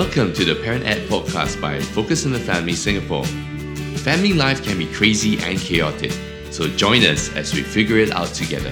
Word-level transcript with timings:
Welcome 0.00 0.32
to 0.32 0.46
the 0.46 0.54
Parent 0.54 0.86
Ed 0.86 1.06
podcast 1.10 1.60
by 1.60 1.78
Focus 1.78 2.24
on 2.24 2.32
the 2.32 2.38
Family 2.38 2.72
Singapore. 2.72 3.22
Family 4.00 4.32
life 4.32 4.64
can 4.64 4.78
be 4.78 4.86
crazy 4.86 5.38
and 5.42 5.58
chaotic, 5.58 6.10
so 6.50 6.68
join 6.68 7.04
us 7.04 7.28
as 7.36 7.52
we 7.52 7.62
figure 7.62 7.98
it 7.98 8.10
out 8.10 8.28
together. 8.28 8.70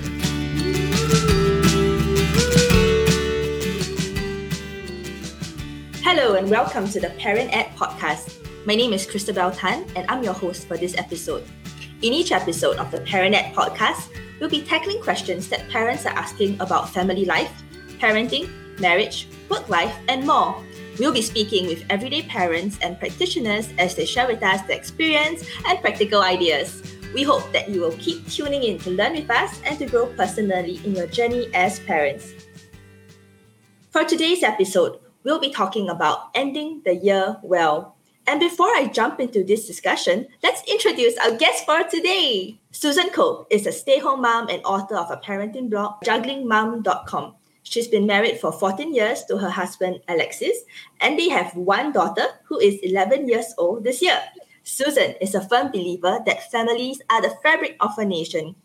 Hello 6.01 6.37
and 6.37 6.49
welcome 6.49 6.89
to 6.89 6.99
the 6.99 7.11
Parent 7.19 7.55
Ed 7.55 7.77
podcast. 7.77 8.41
My 8.65 8.75
name 8.75 8.95
is 8.95 9.05
Christabel 9.05 9.51
Tan 9.51 9.85
and 9.97 10.11
I'm 10.11 10.25
your 10.25 10.33
host 10.33 10.67
for 10.67 10.79
this 10.79 10.97
episode. 10.97 11.45
In 12.01 12.15
each 12.15 12.33
episode 12.33 12.79
of 12.79 12.91
the 12.91 13.03
Parent 13.03 13.35
Ed 13.35 13.53
podcast, 13.55 14.09
we'll 14.41 14.49
be 14.49 14.63
tackling 14.63 15.03
questions 15.03 15.51
that 15.51 15.69
parents 15.69 16.07
are 16.07 16.17
asking 16.17 16.59
about 16.59 16.89
family 16.89 17.27
life, 17.27 17.53
parenting, 17.99 18.49
marriage, 18.81 19.29
work 19.51 19.69
life, 19.69 19.95
and 20.09 20.27
more. 20.27 20.65
We'll 20.99 21.13
be 21.13 21.23
speaking 21.23 21.67
with 21.67 21.85
everyday 21.91 22.23
parents 22.23 22.79
and 22.83 22.99
practitioners 22.99 23.69
as 23.79 23.95
they 23.95 24.05
share 24.05 24.27
with 24.27 24.43
us 24.43 24.63
their 24.63 24.77
experience 24.77 25.45
and 25.67 25.81
practical 25.81 26.23
ideas. 26.23 26.83
We 27.15 27.23
hope 27.23 27.53
that 27.53 27.69
you 27.69 27.81
will 27.81 27.97
keep 27.99 28.29
tuning 28.29 28.65
in 28.65 28.79
to 28.81 28.91
learn 28.91 29.15
with 29.15 29.31
us 29.31 29.63
and 29.65 29.79
to 29.79 29.87
grow 29.87 30.07
personally 30.07 30.81
in 30.85 30.97
your 30.97 31.07
journey 31.07 31.49
as 31.55 31.79
parents. 31.81 32.33
For 33.91 34.05
today's 34.05 34.43
episode, 34.43 34.99
we'll 35.23 35.39
be 35.39 35.51
talking 35.51 35.89
about 35.89 36.31
ending 36.35 36.83
the 36.85 36.97
year 36.97 37.39
well. 37.43 37.97
And 38.27 38.41
before 38.41 38.69
I 38.69 38.91
jump 38.93 39.21
into 39.21 39.43
this 39.43 39.67
discussion, 39.67 40.27
let's 40.43 40.63
introduce 40.69 41.17
our 41.19 41.35
guest 41.37 41.65
for 41.65 41.83
today. 41.85 42.61
Susan 42.73 43.09
Koh 43.11 43.47
is 43.51 43.67
a 43.67 43.73
stay 43.73 44.01
home 44.01 44.21
mom 44.21 44.49
and 44.49 44.63
author 44.65 44.97
of 44.97 45.11
a 45.11 45.17
parenting 45.17 45.71
blog, 45.71 46.03
jugglingmom.com. 46.05 47.38
She's 47.69 47.87
been 47.87 48.07
married 48.07 48.41
for 48.41 48.51
14 48.51 48.95
years 48.95 49.25
to 49.25 49.37
her 49.37 49.51
husband, 49.51 50.01
Alexis, 50.09 50.57
and 51.01 51.19
they 51.19 51.29
have 51.29 51.55
one 51.55 51.93
daughter 51.93 52.25
who 52.45 52.59
is 52.59 52.81
11 52.83 53.29
years 53.29 53.53
old 53.59 53.85
this 53.85 54.01
year. 54.01 54.19
Susan 54.63 55.15
is 55.21 55.35
a 55.35 55.47
firm 55.47 55.71
believer 55.71 56.19
that 56.25 56.51
families 56.51 57.03
are 57.11 57.21
the 57.21 57.37
fabric 57.43 57.77
of 57.81 57.99
a 57.99 58.07
nation. 58.07 58.57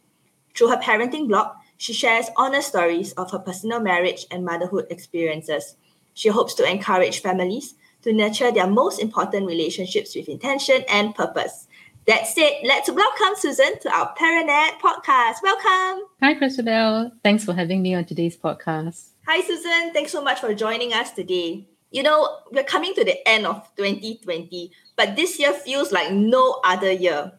Through 0.55 0.69
her 0.69 0.77
parenting 0.77 1.27
blog, 1.27 1.47
she 1.75 1.91
shares 1.91 2.29
honest 2.37 2.69
stories 2.69 3.11
of 3.13 3.29
her 3.31 3.39
personal 3.39 3.81
marriage 3.81 4.25
and 4.31 4.45
motherhood 4.45 4.87
experiences. 4.89 5.75
She 6.13 6.29
hopes 6.29 6.53
to 6.53 6.69
encourage 6.69 7.19
families 7.19 7.75
to 8.03 8.13
nurture 8.13 8.53
their 8.53 8.67
most 8.67 8.99
important 8.99 9.47
relationships 9.47 10.15
with 10.15 10.29
intention 10.29 10.85
and 10.87 11.13
purpose. 11.13 11.67
That's 12.05 12.37
it. 12.37 12.65
Let's 12.65 12.91
welcome 12.91 13.33
Susan 13.37 13.79
to 13.79 13.89
our 13.89 14.13
Parent 14.15 14.49
Ed 14.49 14.73
podcast. 14.83 15.35
Welcome. 15.41 16.03
Hi, 16.21 16.33
Christabel. 16.33 17.13
Thanks 17.23 17.45
for 17.45 17.53
having 17.53 17.81
me 17.81 17.95
on 17.95 18.03
today's 18.03 18.35
podcast. 18.35 19.11
Hi, 19.25 19.39
Susan. 19.39 19.93
Thanks 19.93 20.11
so 20.11 20.21
much 20.21 20.41
for 20.41 20.53
joining 20.53 20.91
us 20.91 21.11
today. 21.11 21.65
You 21.91 22.03
know, 22.03 22.39
we're 22.51 22.65
coming 22.65 22.93
to 22.95 23.05
the 23.05 23.25
end 23.25 23.45
of 23.45 23.73
2020, 23.77 24.69
but 24.97 25.15
this 25.15 25.39
year 25.39 25.53
feels 25.53 25.93
like 25.93 26.11
no 26.11 26.59
other 26.65 26.91
year. 26.91 27.31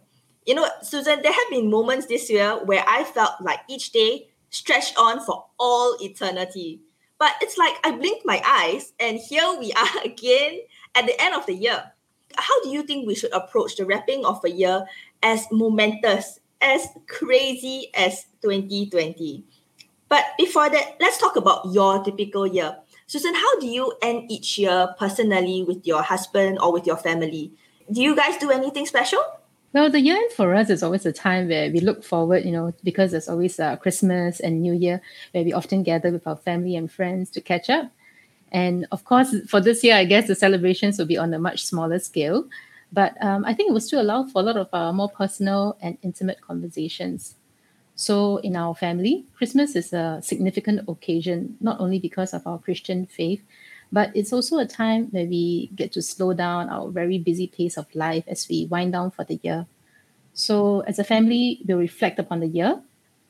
You 0.47 0.55
know, 0.55 0.67
Susan, 0.81 1.21
there 1.21 1.33
have 1.33 1.51
been 1.51 1.69
moments 1.71 2.07
this 2.07 2.31
year 2.31 2.53
where 2.65 2.85
I 2.89 3.05
felt 3.05 3.43
like 3.43 3.61
each 3.69 3.93
day 3.93 4.29
stretched 4.49 4.97
on 4.97 5.21
for 5.21 5.45
all 5.59 5.99
eternity. 6.01 6.81
But 7.19 7.33
it's 7.43 7.59
like 7.59 7.75
I 7.85 7.91
blinked 7.91 8.25
my 8.25 8.41
eyes, 8.47 8.95
and 8.99 9.19
here 9.19 9.59
we 9.61 9.75
are 9.75 10.03
again 10.07 10.61
at 10.95 11.05
the 11.05 11.21
end 11.21 11.35
of 11.35 11.45
the 11.45 11.55
year 11.55 11.93
how 12.37 12.63
do 12.63 12.71
you 12.71 12.83
think 12.83 13.07
we 13.07 13.15
should 13.15 13.33
approach 13.33 13.77
the 13.77 13.85
wrapping 13.85 14.25
of 14.25 14.45
a 14.45 14.51
year 14.51 14.87
as 15.23 15.47
momentous, 15.51 16.41
as 16.61 16.89
crazy 17.07 17.91
as 17.95 18.27
2020? 18.43 19.45
But 20.09 20.25
before 20.39 20.71
that, 20.71 20.97
let's 21.01 21.19
talk 21.19 21.37
about 21.37 21.67
your 21.73 22.03
typical 22.05 22.47
year. 22.47 22.77
Susan, 23.07 23.35
how 23.35 23.61
do 23.61 23.67
you 23.67 23.93
end 24.03 24.31
each 24.31 24.59
year 24.59 24.95
personally 24.99 25.63
with 25.63 25.87
your 25.87 26.03
husband 26.03 26.59
or 26.61 26.73
with 26.73 26.87
your 26.87 26.97
family? 26.97 27.53
Do 27.91 28.01
you 28.01 28.17
guys 28.17 28.39
do 28.39 28.51
anything 28.51 28.87
special? 28.87 29.23
Well, 29.75 29.91
the 29.91 30.01
year 30.01 30.17
end 30.17 30.31
for 30.31 30.55
us 30.55 30.71
is 30.71 30.85
always 30.85 31.05
a 31.05 31.13
time 31.13 31.49
where 31.49 31.69
we 31.69 31.81
look 31.81 32.05
forward, 32.05 32.45
you 32.45 32.53
know, 32.53 32.73
because 32.85 33.11
there's 33.11 33.29
always 33.29 33.59
uh, 33.59 33.75
Christmas 33.77 34.39
and 34.39 34.63
New 34.63 34.73
Year, 34.73 35.03
where 35.33 35.43
we 35.43 35.53
often 35.53 35.83
gather 35.83 36.13
with 36.13 36.27
our 36.29 36.37
family 36.37 36.77
and 36.77 36.91
friends 36.91 37.29
to 37.31 37.41
catch 37.41 37.69
up. 37.69 37.91
And 38.55 38.87
of 38.93 39.05
course, 39.05 39.35
for 39.49 39.61
this 39.61 39.83
year, 39.83 39.97
I 39.97 40.05
guess 40.05 40.29
the 40.29 40.37
celebrations 40.37 40.97
will 40.97 41.07
be 41.07 41.19
on 41.19 41.35
a 41.35 41.41
much 41.41 41.67
smaller 41.67 41.99
scale. 41.99 42.47
But 42.93 43.21
um, 43.21 43.45
I 43.45 43.53
think 43.53 43.69
it 43.69 43.73
will 43.73 43.81
still 43.81 44.01
allow 44.01 44.23
for 44.23 44.41
a 44.41 44.45
lot 44.45 44.57
of 44.57 44.69
uh, 44.73 44.93
more 44.93 45.11
personal 45.11 45.77
and 45.83 45.99
intimate 46.03 46.41
conversations. 46.41 47.35
So, 47.97 48.39
in 48.39 48.55
our 48.55 48.75
family, 48.75 49.25
Christmas 49.37 49.75
is 49.75 49.93
a 49.93 50.21
significant 50.23 50.89
occasion, 50.89 51.57
not 51.61 51.81
only 51.81 51.99
because 51.99 52.33
of 52.33 52.47
our 52.47 52.59
Christian 52.59 53.07
faith, 53.07 53.43
but 53.91 54.11
it's 54.15 54.33
also 54.33 54.59
a 54.59 54.67
time 54.67 55.07
where 55.11 55.27
we 55.27 55.71
get 55.75 55.93
to 55.93 56.03
slow 56.03 56.33
down 56.33 56.69
our 56.69 56.89
very 56.89 57.19
busy 57.19 57.47
pace 57.49 57.77
of 57.77 57.93
life 57.95 58.25
as 58.27 58.49
we 58.49 58.67
wind 58.67 58.93
down 58.93 59.11
for 59.11 59.25
the 59.25 59.39
year. 59.43 59.67
So, 60.33 60.81
as 60.81 60.99
a 60.99 61.05
family, 61.05 61.61
we'll 61.67 61.79
reflect 61.79 62.19
upon 62.21 62.41
the 62.41 62.49
year, 62.49 62.81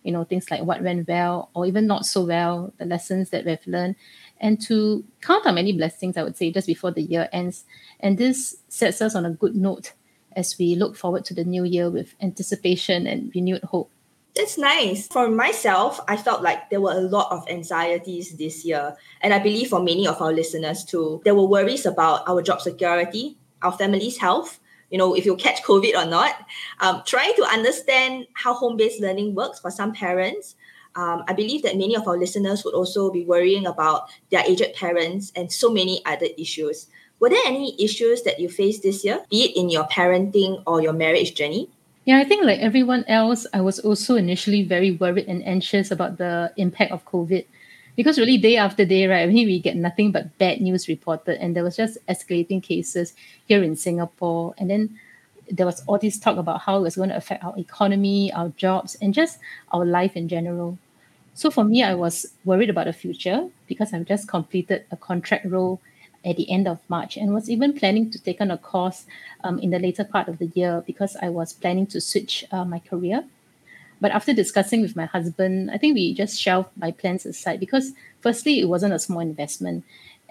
you 0.03 0.13
know, 0.13 0.25
things 0.25 0.51
like 0.51 0.63
what 0.63 0.83
went 0.83 1.09
well 1.09 1.51
or 1.55 1.67
even 1.67 1.87
not 1.87 2.05
so 2.05 2.25
well, 2.25 2.73
the 2.79 2.85
lessons 2.85 3.31
that 3.31 3.45
we've 3.45 3.67
learned, 3.67 3.97
and 4.41 4.61
to 4.63 5.05
count 5.23 5.47
our 5.47 5.53
many 5.53 5.73
blessings, 5.73 6.17
I 6.17 6.23
would 6.23 6.37
say, 6.37 6.51
just 6.51 6.67
before 6.67 6.91
the 6.91 7.03
year 7.03 7.29
ends. 7.33 7.65
And 8.01 8.19
this 8.19 8.57
sets 8.69 9.01
us 9.01 9.15
on 9.15 9.25
a 9.25 9.31
good 9.31 9.55
note 9.55 9.93
as 10.37 10.59
we 10.59 10.75
look 10.75 10.97
forward 10.97 11.25
to 11.27 11.35
the 11.35 11.45
new 11.45 11.65
year 11.65 11.91
with 11.91 12.15
anticipation 12.21 13.07
and 13.07 13.33
renewed 13.35 13.63
hope. 13.65 13.91
That's 14.35 14.59
nice. 14.59 15.07
For 15.07 15.29
myself, 15.31 16.01
I 16.09 16.17
felt 16.17 16.43
like 16.43 16.69
there 16.69 16.81
were 16.81 16.93
a 16.93 17.01
lot 17.01 17.31
of 17.31 17.49
anxieties 17.49 18.37
this 18.37 18.65
year. 18.65 18.97
And 19.23 19.33
I 19.33 19.39
believe 19.39 19.69
for 19.69 19.81
many 19.81 20.09
of 20.09 20.21
our 20.21 20.33
listeners 20.33 20.85
too, 20.85 21.23
there 21.25 21.37
were 21.37 21.47
worries 21.47 21.87
about 21.87 22.29
our 22.29 22.43
job 22.43 22.61
security, 22.61 23.39
our 23.63 23.71
family's 23.71 24.19
health, 24.19 24.59
you 24.91 24.99
know, 24.99 25.15
if 25.15 25.25
you 25.25 25.37
catch 25.37 25.63
COVID 25.63 25.95
or 25.95 26.09
not, 26.09 26.37
um, 26.81 27.03
trying 27.05 27.35
to 27.35 27.45
understand 27.45 28.27
how 28.35 28.55
home 28.55 28.77
based 28.77 29.01
learning 29.01 29.35
works 29.35 29.59
for 29.59 29.71
some 29.71 29.93
parents, 29.93 30.57
um, 30.97 31.25
I 31.27 31.33
believe 31.33 31.63
that 31.63 31.77
many 31.77 31.97
of 31.97 32.07
our 32.07 32.19
listeners 32.19 32.65
would 32.65 32.75
also 32.75 33.11
be 33.11 33.25
worrying 33.25 33.67
about 33.67 34.09
their 34.31 34.45
aged 34.47 34.75
parents 34.75 35.33
and 35.35 35.51
so 35.51 35.73
many 35.73 36.03
other 36.07 36.27
issues. 36.39 36.87
Were 37.21 37.31
there 37.31 37.47
any 37.47 37.75
issues 37.83 38.23
that 38.23 38.39
you 38.39 38.49
faced 38.49 38.83
this 38.83 39.05
year, 39.05 39.25
be 39.31 39.45
it 39.45 39.57
in 39.57 39.71
your 39.71 39.85
parenting 39.85 40.63
or 40.67 40.83
your 40.83 40.93
marriage 40.93 41.35
journey? 41.35 41.69
Yeah, 42.05 42.19
I 42.19 42.25
think 42.25 42.45
like 42.45 42.61
everyone 42.61 43.05
else, 43.09 43.47
I 43.55 43.63
was 43.63 43.79
also 43.81 44.17
initially 44.17 44.63
very 44.63 44.91
worried 44.91 45.27
and 45.27 45.43
anxious 45.47 45.91
about 45.91 46.19
the 46.19 46.53
impact 46.57 46.93
of 46.93 47.05
COVID. 47.07 47.47
Because 47.97 48.19
really, 48.19 48.37
day 48.37 48.57
after 48.57 48.85
day, 48.85 49.07
right, 49.07 49.23
I 49.23 49.27
mean, 49.27 49.47
we 49.47 49.61
get 49.61 49.77
nothing 49.77 50.11
but 50.11 50.37
bad 50.37 50.61
news 50.61 50.89
reported, 50.89 51.41
and 51.41 51.55
there 51.55 51.63
was 51.63 51.77
just 51.77 51.97
escalating 52.09 52.63
cases 52.63 53.15
here 53.47 53.63
in 53.63 53.77
Singapore. 53.77 54.53
And 54.59 54.69
then 54.69 54.99
there 55.51 55.67
was 55.67 55.83
all 55.87 55.99
this 55.99 56.19
talk 56.19 56.37
about 56.37 56.63
how 56.63 56.79
it 56.79 56.83
was 56.83 56.97
going 56.97 57.11
to 57.11 57.17
affect 57.17 57.45
our 57.45 57.57
economy, 57.59 58.33
our 58.33 58.49
jobs, 58.51 58.97
and 59.01 59.15
just 59.15 59.39
our 59.73 59.85
life 59.85 60.17
in 60.17 60.29
general. 60.29 60.79
So 61.35 61.51
for 61.51 61.65
me, 61.65 61.83
I 61.83 61.95
was 61.95 62.27
worried 62.45 62.71
about 62.71 62.87
the 62.87 62.93
future 62.93 63.49
because 63.67 63.93
I've 63.93 64.07
just 64.07 64.29
completed 64.29 64.85
a 64.91 64.97
contract 64.97 65.47
role 65.47 65.81
at 66.25 66.37
the 66.37 66.51
end 66.51 66.67
of 66.67 66.79
March 66.89 67.17
and 67.17 67.35
was 67.35 67.51
even 67.51 67.73
planning 67.73 68.11
to 68.11 68.19
take 68.19 68.41
on 68.41 68.51
a 68.51 68.59
course 68.59 69.05
um, 69.43 69.59
in 69.59 69.71
the 69.71 69.79
later 69.79 70.05
part 70.05 70.29
of 70.29 70.39
the 70.39 70.47
year 70.55 70.83
because 70.87 71.17
I 71.21 71.29
was 71.29 71.53
planning 71.53 71.87
to 71.89 72.01
switch 72.01 72.45
uh, 72.51 72.65
my 72.65 72.79
career. 72.79 73.25
But 74.01 74.13
after 74.13 74.33
discussing 74.33 74.83
with 74.83 74.97
my 74.97 75.07
husband, 75.07 75.71
I 75.71 75.79
think 75.79 75.95
we 75.95 76.15
just 76.15 76.41
shelved 76.41 76.71
my 76.77 76.91
plans 76.91 77.25
aside 77.27 77.61
because, 77.61 77.93
firstly, 78.21 78.61
it 78.61 78.67
wasn't 78.67 78.95
a 78.95 78.99
small 78.99 79.21
investment. 79.21 79.85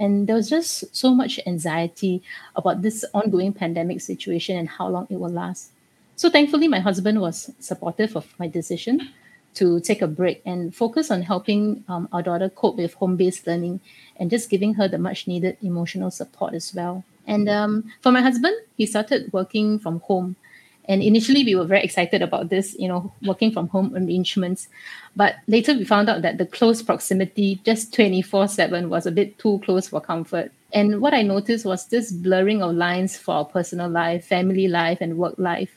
And 0.04 0.28
there 0.28 0.36
was 0.36 0.50
just 0.50 0.94
so 0.94 1.16
much 1.16 1.40
anxiety 1.48 2.22
about 2.58 2.82
this 2.82 3.06
ongoing 3.14 3.54
pandemic 3.54 4.02
situation 4.02 4.58
and 4.58 4.68
how 4.68 4.90
long 4.90 5.08
it 5.10 5.16
will 5.16 5.32
last. 5.32 5.72
So, 6.18 6.30
thankfully, 6.30 6.68
my 6.68 6.80
husband 6.80 7.22
was 7.22 7.50
supportive 7.60 8.18
of 8.18 8.28
my 8.38 8.48
decision 8.48 9.14
to 9.54 9.80
take 9.80 10.02
a 10.02 10.08
break 10.08 10.42
and 10.46 10.76
focus 10.76 11.10
on 11.10 11.22
helping 11.22 11.86
um, 11.88 12.10
our 12.12 12.22
daughter 12.22 12.50
cope 12.50 12.76
with 12.76 12.94
home 12.96 13.16
based 13.16 13.48
learning 13.48 13.80
and 14.18 14.30
just 14.30 14.50
giving 14.50 14.74
her 14.74 14.90
the 14.90 14.98
much 14.98 15.26
needed 15.26 15.56
emotional 15.62 16.12
support 16.12 16.54
as 16.54 16.76
well. 16.76 17.06
And 17.26 17.48
um, 17.48 17.86
for 18.02 18.12
my 18.12 18.22
husband, 18.22 18.56
he 18.76 18.86
started 18.86 19.32
working 19.32 19.80
from 19.80 20.02
home. 20.02 20.36
And 20.86 21.02
initially, 21.02 21.44
we 21.46 21.56
were 21.56 21.66
very 21.66 21.84
excited 21.84 22.22
about 22.22 22.50
this, 22.50 22.76
you 22.78 22.88
know, 22.88 23.14
working 23.26 23.52
from 23.52 23.70
home 23.70 23.96
arrangements. 23.96 24.68
But 25.16 25.36
later, 25.48 25.74
we 25.74 25.86
found 25.86 26.10
out 26.10 26.24
that 26.24 26.38
the 26.38 26.46
close 26.46 26.82
proximity, 26.82 27.62
just 27.64 27.94
24 27.94 28.48
7, 28.50 28.90
was 28.90 29.06
a 29.06 29.12
bit 29.12 29.38
too 29.40 29.62
close 29.64 29.88
for 29.88 30.02
comfort. 30.02 30.52
And 30.74 31.02
what 31.02 31.14
I 31.14 31.22
noticed 31.22 31.66
was 31.66 31.88
this 31.88 32.12
blurring 32.12 32.62
of 32.62 32.76
lines 32.76 33.16
for 33.16 33.36
our 33.36 33.46
personal 33.46 33.90
life, 33.90 34.26
family 34.26 34.68
life, 34.68 35.00
and 35.00 35.18
work 35.18 35.36
life. 35.38 35.72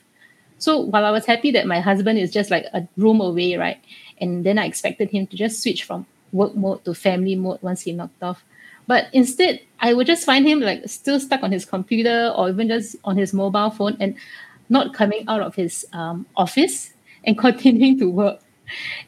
So 0.58 0.80
while 0.80 1.04
I 1.04 1.10
was 1.10 1.26
happy 1.26 1.50
that 1.52 1.66
my 1.66 1.80
husband 1.80 2.18
is 2.18 2.32
just 2.32 2.50
like 2.50 2.64
a 2.72 2.88
room 2.96 3.20
away, 3.20 3.56
right? 3.56 3.78
And 4.18 4.44
then 4.44 4.58
I 4.58 4.64
expected 4.64 5.10
him 5.10 5.26
to 5.28 5.36
just 5.36 5.62
switch 5.62 5.84
from 5.84 6.06
work 6.32 6.54
mode 6.56 6.84
to 6.84 6.94
family 6.94 7.34
mode 7.34 7.62
once 7.62 7.82
he 7.82 7.92
knocked 7.92 8.22
off. 8.22 8.42
But 8.86 9.08
instead, 9.12 9.60
I 9.80 9.92
would 9.92 10.06
just 10.06 10.24
find 10.24 10.46
him 10.46 10.60
like 10.60 10.88
still 10.88 11.20
stuck 11.20 11.42
on 11.42 11.52
his 11.52 11.64
computer 11.64 12.32
or 12.36 12.48
even 12.48 12.68
just 12.68 12.96
on 13.04 13.16
his 13.16 13.34
mobile 13.34 13.70
phone 13.70 13.96
and 14.00 14.16
not 14.68 14.94
coming 14.94 15.24
out 15.28 15.40
of 15.40 15.54
his 15.54 15.86
um, 15.92 16.26
office 16.36 16.92
and 17.24 17.38
continuing 17.46 17.98
to 17.98 18.10
work. 18.10 18.40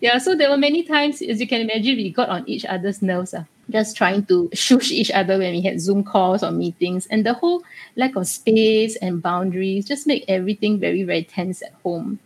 Yeah, 0.01 0.19
so 0.19 0.37
there 0.37 0.51
were 0.51 0.57
many 0.57 0.85
times, 0.85 1.21
as 1.21 1.41
you 1.41 1.49
can 1.49 1.61
imagine, 1.61 1.97
we 1.97 2.11
got 2.11 2.29
on 2.29 2.49
each 2.49 2.65
other's 2.65 3.03
nerves. 3.03 3.35
Uh. 3.35 3.45
just 3.71 3.97
trying 3.97 4.25
to 4.27 4.49
shush 4.55 4.91
each 4.91 5.11
other 5.11 5.39
when 5.39 5.53
we 5.53 5.61
had 5.61 5.81
Zoom 5.81 6.05
calls 6.05 6.43
or 6.43 6.51
meetings. 6.51 7.07
And 7.07 7.27
the 7.27 7.35
whole 7.35 7.63
lack 7.97 8.17
of 8.17 8.27
space 8.27 8.97
and 8.97 9.21
boundaries 9.21 9.85
just 9.85 10.07
make 10.07 10.25
everything 10.29 10.79
very, 10.79 11.03
very 11.03 11.25
tense 11.25 11.63
at 11.63 11.75
home. 11.83 12.19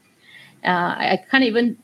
Uh, 0.64 0.94
I, 0.98 1.12
I 1.12 1.16
can't 1.16 1.44
even 1.44 1.78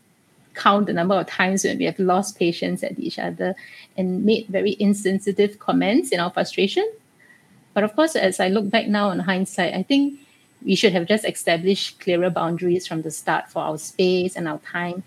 count 0.55 0.87
the 0.87 0.93
number 0.93 1.15
of 1.15 1.27
times 1.27 1.65
when 1.65 1.79
we 1.79 1.85
have 1.85 1.99
lost 1.99 2.39
patience 2.39 2.83
at 2.83 2.99
each 2.99 3.19
other 3.19 3.55
and 3.97 4.25
made 4.25 4.47
very 4.49 4.77
insensitive 4.79 5.59
comments 5.59 6.11
in 6.11 6.21
our 6.21 6.31
frustration. 6.31 6.89
But 7.75 7.85
of 7.85 7.95
course, 7.95 8.17
as 8.17 8.41
I 8.41 8.49
look 8.49 8.69
back 8.71 8.89
now 8.89 9.11
in 9.11 9.21
hindsight, 9.21 9.75
I 9.75 9.83
think 9.83 10.21
we 10.65 10.75
should 10.75 10.93
have 10.93 11.07
just 11.07 11.25
established 11.25 12.01
clearer 12.01 12.31
boundaries 12.31 12.87
from 12.87 13.03
the 13.03 13.11
start 13.11 13.49
for 13.51 13.63
our 13.63 13.79
space 13.79 14.37
and 14.37 14.49
our 14.49 14.59
time 14.59 15.03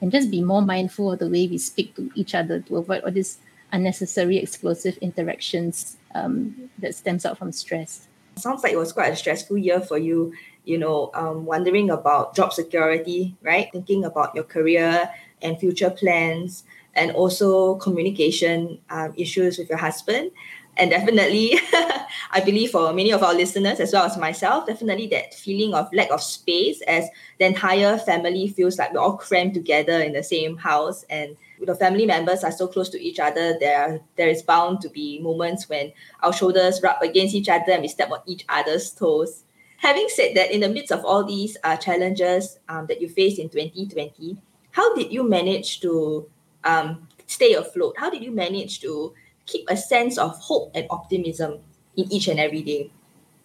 and 0.00 0.10
just 0.10 0.30
be 0.30 0.42
more 0.42 0.62
mindful 0.62 1.12
of 1.12 1.18
the 1.18 1.28
way 1.28 1.46
we 1.46 1.58
speak 1.58 1.94
to 1.96 2.10
each 2.14 2.34
other 2.34 2.60
to 2.60 2.76
avoid 2.76 3.02
all 3.04 3.10
these 3.10 3.38
unnecessary 3.72 4.38
explosive 4.38 4.96
interactions 4.98 5.96
um, 6.14 6.70
that 6.78 6.94
stems 6.94 7.26
out 7.26 7.38
from 7.38 7.52
stress. 7.52 8.06
Sounds 8.36 8.62
like 8.62 8.72
it 8.72 8.78
was 8.78 8.92
quite 8.92 9.12
a 9.12 9.16
stressful 9.16 9.58
year 9.58 9.80
for 9.80 9.98
you, 9.98 10.32
you 10.64 10.78
know, 10.78 11.10
um, 11.14 11.44
wondering 11.44 11.90
about 11.90 12.34
job 12.34 12.52
security, 12.52 13.36
right? 13.42 13.68
Thinking 13.72 14.04
about 14.04 14.34
your 14.34 14.44
career 14.44 15.10
and 15.42 15.58
future 15.58 15.90
plans, 15.90 16.64
and 16.96 17.10
also 17.12 17.74
communication 17.76 18.78
um, 18.90 19.12
issues 19.16 19.58
with 19.58 19.68
your 19.68 19.78
husband 19.78 20.30
and 20.76 20.90
definitely 20.90 21.58
i 22.30 22.40
believe 22.44 22.70
for 22.70 22.92
many 22.92 23.10
of 23.12 23.22
our 23.22 23.34
listeners 23.34 23.80
as 23.80 23.92
well 23.92 24.04
as 24.04 24.16
myself 24.16 24.66
definitely 24.66 25.06
that 25.06 25.34
feeling 25.34 25.74
of 25.74 25.92
lack 25.92 26.10
of 26.10 26.22
space 26.22 26.80
as 26.82 27.08
the 27.38 27.46
entire 27.46 27.98
family 27.98 28.48
feels 28.48 28.78
like 28.78 28.92
we're 28.92 29.00
all 29.00 29.16
crammed 29.16 29.54
together 29.54 30.00
in 30.00 30.12
the 30.12 30.22
same 30.22 30.56
house 30.56 31.04
and 31.10 31.36
the 31.60 31.74
family 31.74 32.04
members 32.04 32.44
are 32.44 32.52
so 32.52 32.66
close 32.66 32.88
to 32.88 33.00
each 33.00 33.18
other 33.18 33.56
there 33.58 34.00
there 34.16 34.28
is 34.28 34.42
bound 34.42 34.80
to 34.80 34.88
be 34.88 35.20
moments 35.20 35.68
when 35.68 35.92
our 36.22 36.32
shoulders 36.32 36.80
rub 36.82 37.00
against 37.02 37.34
each 37.34 37.48
other 37.48 37.72
and 37.72 37.82
we 37.82 37.88
step 37.88 38.10
on 38.10 38.18
each 38.26 38.44
other's 38.48 38.90
toes. 38.90 39.44
Having 39.78 40.08
said 40.08 40.34
that 40.34 40.50
in 40.50 40.60
the 40.60 40.68
midst 40.68 40.92
of 40.92 41.04
all 41.04 41.24
these 41.24 41.56
uh, 41.62 41.76
challenges 41.76 42.58
um, 42.68 42.86
that 42.86 43.00
you 43.00 43.08
faced 43.08 43.38
in 43.38 43.48
2020 43.48 44.36
how 44.74 44.92
did 44.96 45.12
you 45.12 45.22
manage 45.22 45.80
to 45.80 46.28
um, 46.64 47.06
stay 47.26 47.54
afloat? 47.54 47.94
How 47.96 48.10
did 48.10 48.24
you 48.24 48.32
manage 48.32 48.80
to 48.80 49.14
keep 49.46 49.68
a 49.68 49.76
sense 49.76 50.18
of 50.18 50.38
hope 50.38 50.70
and 50.74 50.86
optimism 50.90 51.58
in 51.96 52.12
each 52.12 52.28
and 52.28 52.40
every 52.40 52.62
day. 52.62 52.90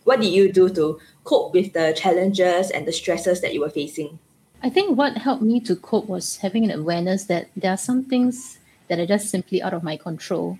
What 0.03 0.21
did 0.21 0.33
you 0.33 0.51
do 0.51 0.69
to 0.69 0.99
cope 1.23 1.53
with 1.53 1.73
the 1.73 1.93
challenges 1.95 2.71
and 2.71 2.87
the 2.87 2.93
stresses 2.93 3.41
that 3.41 3.53
you 3.53 3.61
were 3.61 3.69
facing? 3.69 4.19
I 4.61 4.69
think 4.69 4.97
what 4.97 5.17
helped 5.17 5.41
me 5.41 5.59
to 5.61 5.75
cope 5.75 6.07
was 6.07 6.37
having 6.37 6.63
an 6.63 6.71
awareness 6.71 7.25
that 7.25 7.49
there 7.55 7.71
are 7.71 7.77
some 7.77 8.03
things 8.03 8.59
that 8.87 8.99
are 8.99 9.05
just 9.05 9.29
simply 9.29 9.61
out 9.61 9.73
of 9.73 9.83
my 9.83 9.97
control. 9.97 10.59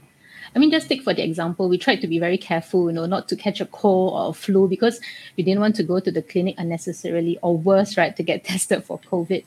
I 0.56 0.60
mean, 0.60 0.72
just 0.72 0.88
take 0.88 1.04
for 1.04 1.14
the 1.14 1.24
example, 1.24 1.70
we 1.70 1.78
tried 1.78 2.02
to 2.02 2.08
be 2.08 2.20
very 2.20 2.38
careful, 2.38 2.90
you 2.90 2.94
know, 2.94 3.06
not 3.06 3.28
to 3.30 3.36
catch 3.36 3.62
a 3.62 3.66
cold 3.66 4.14
or 4.14 4.30
a 4.30 4.34
flu 4.34 4.68
because 4.68 5.00
we 5.38 5.44
didn't 5.44 5.60
want 5.62 5.76
to 5.76 5.84
go 5.84 6.00
to 6.00 6.12
the 6.12 6.22
clinic 6.22 6.56
unnecessarily, 6.58 7.38
or 7.42 7.58
worse, 7.58 7.98
right, 7.98 8.16
to 8.16 8.24
get 8.24 8.44
tested 8.46 8.84
for 8.84 9.00
COVID. 9.00 9.44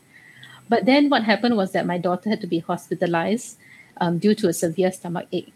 But 0.68 0.84
then 0.84 1.10
what 1.10 1.24
happened 1.24 1.56
was 1.56 1.72
that 1.72 1.86
my 1.86 1.98
daughter 1.98 2.30
had 2.30 2.40
to 2.40 2.46
be 2.46 2.60
hospitalized 2.60 3.58
um, 4.00 4.18
due 4.18 4.34
to 4.36 4.48
a 4.48 4.52
severe 4.52 4.92
stomach 4.92 5.26
ache. 5.32 5.52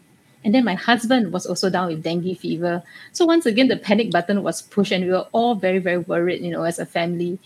And 0.47 0.55
then 0.55 0.65
my 0.65 0.75
husband 0.75 1.33
was 1.33 1.45
also 1.45 1.69
down 1.69 1.89
with 1.89 2.05
dengue 2.05 2.39
fever. 2.39 2.85
So 3.11 3.25
once 3.25 3.47
again, 3.47 3.67
the 3.67 3.77
panic 3.77 4.13
button 4.13 4.45
was 4.45 4.63
pushed, 4.63 4.93
and 4.93 5.05
we 5.05 5.11
were 5.11 5.27
all 5.33 5.57
very, 5.57 5.81
very 5.81 5.99
worried, 5.99 6.41
you 6.41 6.53
know, 6.53 6.63
as 6.63 6.79
a 6.79 6.87
family. 6.87 7.41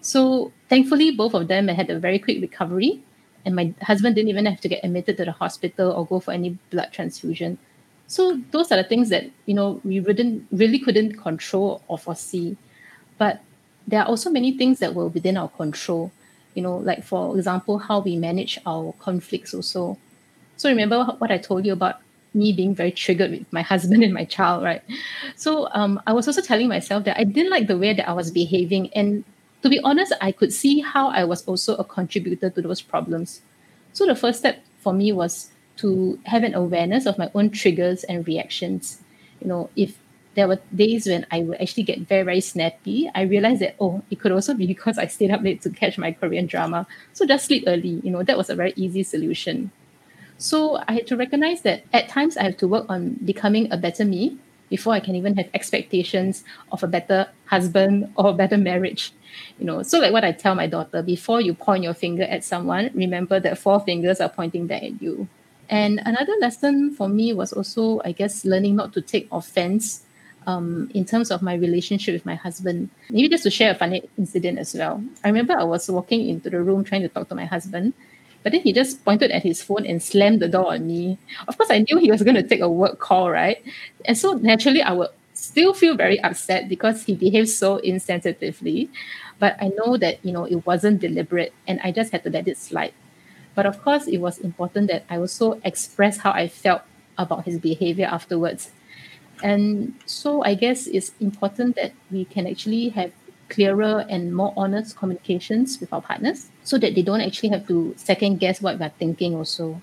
So 0.00 0.52
thankfully, 0.70 1.10
both 1.10 1.34
of 1.34 1.48
them 1.48 1.68
had 1.68 1.90
a 1.90 1.98
very 1.98 2.18
quick 2.18 2.40
recovery. 2.40 3.02
And 3.44 3.54
my 3.54 3.74
husband 3.82 4.14
didn't 4.14 4.30
even 4.30 4.46
have 4.46 4.62
to 4.62 4.68
get 4.68 4.82
admitted 4.82 5.18
to 5.18 5.26
the 5.26 5.32
hospital 5.32 5.92
or 5.92 6.06
go 6.06 6.18
for 6.18 6.32
any 6.32 6.56
blood 6.70 6.92
transfusion. 6.92 7.58
So 8.06 8.40
those 8.52 8.72
are 8.72 8.76
the 8.76 8.88
things 8.88 9.10
that, 9.10 9.26
you 9.44 9.52
know, 9.52 9.82
we 9.84 10.00
wouldn't 10.00 10.46
really 10.50 10.78
couldn't 10.78 11.18
control 11.18 11.82
or 11.88 11.98
foresee. 11.98 12.56
But 13.18 13.42
there 13.86 14.00
are 14.00 14.06
also 14.06 14.30
many 14.30 14.56
things 14.56 14.78
that 14.78 14.94
were 14.94 15.08
within 15.08 15.36
our 15.36 15.50
control. 15.50 16.10
You 16.54 16.62
know, 16.62 16.78
like 16.78 17.04
for 17.04 17.36
example, 17.36 17.76
how 17.76 17.98
we 18.00 18.16
manage 18.16 18.58
our 18.64 18.94
conflicts 18.98 19.52
also. 19.52 19.98
So 20.56 20.70
remember 20.70 21.04
what 21.18 21.30
I 21.30 21.36
told 21.36 21.66
you 21.66 21.74
about 21.74 22.00
me 22.36 22.52
being 22.52 22.74
very 22.74 22.92
triggered 22.92 23.30
with 23.30 23.52
my 23.52 23.62
husband 23.62 24.04
and 24.04 24.14
my 24.14 24.24
child, 24.24 24.62
right? 24.62 24.82
So 25.34 25.68
um, 25.72 26.00
I 26.06 26.12
was 26.12 26.28
also 26.28 26.42
telling 26.42 26.68
myself 26.68 27.04
that 27.04 27.18
I 27.18 27.24
didn't 27.24 27.50
like 27.50 27.66
the 27.66 27.78
way 27.78 27.94
that 27.94 28.08
I 28.08 28.12
was 28.12 28.30
behaving. 28.30 28.92
And 28.94 29.24
to 29.62 29.68
be 29.68 29.80
honest, 29.80 30.12
I 30.20 30.32
could 30.32 30.52
see 30.52 30.80
how 30.80 31.08
I 31.08 31.24
was 31.24 31.44
also 31.46 31.74
a 31.76 31.84
contributor 31.84 32.50
to 32.50 32.62
those 32.62 32.80
problems. 32.82 33.40
So 33.92 34.06
the 34.06 34.14
first 34.14 34.38
step 34.38 34.62
for 34.78 34.92
me 34.92 35.12
was 35.12 35.50
to 35.78 36.18
have 36.24 36.42
an 36.42 36.54
awareness 36.54 37.06
of 37.06 37.18
my 37.18 37.30
own 37.34 37.50
triggers 37.50 38.04
and 38.04 38.26
reactions. 38.26 39.00
You 39.40 39.48
know, 39.48 39.70
if 39.76 39.98
there 40.34 40.46
were 40.46 40.60
days 40.74 41.06
when 41.06 41.26
I 41.30 41.40
would 41.40 41.60
actually 41.60 41.82
get 41.82 42.00
very, 42.00 42.22
very 42.22 42.40
snappy, 42.40 43.10
I 43.14 43.22
realized 43.22 43.62
that, 43.62 43.74
oh, 43.80 44.02
it 44.10 44.20
could 44.20 44.32
also 44.32 44.54
be 44.54 44.66
because 44.66 44.98
I 44.98 45.06
stayed 45.06 45.30
up 45.30 45.42
late 45.42 45.62
to 45.62 45.70
catch 45.70 45.96
my 45.96 46.12
Korean 46.12 46.46
drama. 46.46 46.86
So 47.14 47.26
just 47.26 47.46
sleep 47.46 47.64
early. 47.66 48.00
You 48.04 48.10
know, 48.10 48.22
that 48.22 48.36
was 48.36 48.50
a 48.50 48.54
very 48.54 48.74
easy 48.76 49.02
solution. 49.02 49.70
So 50.38 50.82
I 50.86 50.92
had 50.92 51.06
to 51.08 51.16
recognize 51.16 51.62
that 51.62 51.84
at 51.92 52.08
times 52.08 52.36
I 52.36 52.44
have 52.44 52.56
to 52.58 52.68
work 52.68 52.86
on 52.88 53.18
becoming 53.24 53.72
a 53.72 53.76
better 53.76 54.04
me 54.04 54.38
before 54.68 54.92
I 54.92 55.00
can 55.00 55.14
even 55.14 55.36
have 55.36 55.48
expectations 55.54 56.44
of 56.72 56.82
a 56.82 56.86
better 56.86 57.28
husband 57.46 58.12
or 58.16 58.30
a 58.30 58.32
better 58.34 58.58
marriage. 58.58 59.12
You 59.58 59.66
know, 59.66 59.82
so 59.82 60.00
like 60.00 60.12
what 60.12 60.24
I 60.24 60.32
tell 60.32 60.54
my 60.54 60.66
daughter, 60.66 61.02
before 61.02 61.40
you 61.40 61.54
point 61.54 61.84
your 61.84 61.94
finger 61.94 62.24
at 62.24 62.44
someone, 62.44 62.90
remember 62.94 63.38
that 63.40 63.58
four 63.58 63.80
fingers 63.80 64.20
are 64.20 64.28
pointing 64.28 64.66
back 64.66 64.82
at 64.82 65.00
you. 65.00 65.28
And 65.68 66.00
another 66.04 66.34
lesson 66.40 66.94
for 66.94 67.08
me 67.08 67.32
was 67.32 67.52
also, 67.52 68.00
I 68.04 68.12
guess, 68.12 68.44
learning 68.44 68.76
not 68.76 68.92
to 68.94 69.00
take 69.00 69.28
offense 69.32 70.04
um, 70.46 70.90
in 70.94 71.04
terms 71.04 71.30
of 71.30 71.42
my 71.42 71.54
relationship 71.54 72.14
with 72.14 72.24
my 72.24 72.36
husband. 72.36 72.88
Maybe 73.10 73.28
just 73.28 73.42
to 73.44 73.50
share 73.50 73.72
a 73.72 73.74
funny 73.74 74.02
incident 74.16 74.58
as 74.58 74.74
well. 74.74 75.02
I 75.24 75.28
remember 75.28 75.58
I 75.58 75.64
was 75.64 75.90
walking 75.90 76.28
into 76.28 76.50
the 76.50 76.60
room 76.60 76.84
trying 76.84 77.02
to 77.02 77.08
talk 77.08 77.28
to 77.28 77.34
my 77.34 77.44
husband, 77.46 77.94
but 78.46 78.52
then 78.52 78.60
he 78.60 78.72
just 78.72 79.04
pointed 79.04 79.32
at 79.32 79.42
his 79.42 79.60
phone 79.60 79.84
and 79.84 80.00
slammed 80.00 80.38
the 80.38 80.46
door 80.46 80.72
on 80.72 80.86
me. 80.86 81.18
Of 81.48 81.58
course, 81.58 81.68
I 81.68 81.78
knew 81.80 81.98
he 81.98 82.12
was 82.12 82.22
going 82.22 82.36
to 82.36 82.44
take 82.44 82.60
a 82.60 82.70
work 82.70 83.00
call, 83.00 83.28
right? 83.28 83.60
And 84.04 84.16
so 84.16 84.34
naturally, 84.34 84.80
I 84.80 84.92
would 84.92 85.08
still 85.34 85.74
feel 85.74 85.96
very 85.96 86.20
upset 86.20 86.68
because 86.68 87.02
he 87.02 87.16
behaved 87.16 87.48
so 87.48 87.78
insensitively. 87.78 88.88
But 89.40 89.56
I 89.60 89.72
know 89.76 89.96
that, 89.96 90.24
you 90.24 90.30
know, 90.30 90.44
it 90.44 90.64
wasn't 90.64 91.00
deliberate 91.00 91.54
and 91.66 91.80
I 91.82 91.90
just 91.90 92.12
had 92.12 92.22
to 92.22 92.30
let 92.30 92.46
it 92.46 92.56
slide. 92.56 92.94
But 93.56 93.66
of 93.66 93.82
course, 93.82 94.06
it 94.06 94.18
was 94.18 94.38
important 94.38 94.92
that 94.92 95.06
I 95.10 95.16
also 95.16 95.60
express 95.64 96.18
how 96.18 96.30
I 96.30 96.46
felt 96.46 96.82
about 97.18 97.46
his 97.46 97.58
behavior 97.58 98.06
afterwards. 98.06 98.70
And 99.42 99.94
so 100.06 100.44
I 100.44 100.54
guess 100.54 100.86
it's 100.86 101.10
important 101.18 101.74
that 101.74 101.94
we 102.12 102.26
can 102.26 102.46
actually 102.46 102.90
have 102.90 103.10
clearer 103.48 104.06
and 104.08 104.36
more 104.36 104.54
honest 104.56 104.96
communications 104.96 105.80
with 105.80 105.92
our 105.92 106.00
partners 106.00 106.50
so 106.66 106.76
that 106.78 106.96
they 106.96 107.02
don't 107.02 107.20
actually 107.22 107.48
have 107.50 107.66
to 107.68 107.94
second 107.96 108.40
guess 108.40 108.60
what 108.60 108.78
we're 108.80 108.90
thinking 108.98 109.34
also. 109.36 109.80